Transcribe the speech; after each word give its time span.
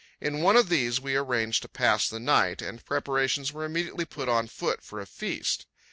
In 0.19 0.41
one 0.41 0.57
of 0.57 0.69
these 0.69 0.99
we 0.99 1.15
arranged 1.15 1.61
to 1.61 1.67
pass 1.69 2.07
the 2.09 2.19
night, 2.19 2.59
and 2.59 2.83
preparations 2.83 3.53
were 3.53 3.65
immediately 3.65 4.03
put 4.05 4.27
on 4.29 4.47
foot 4.47 4.83
for 4.83 4.99
a 4.99 5.05
feast. 5.05 5.67